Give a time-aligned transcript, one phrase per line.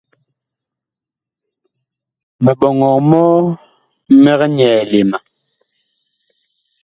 [2.43, 3.35] Miɓɔŋɔg mɔɔ
[4.23, 5.17] mig nyɛɛle ma.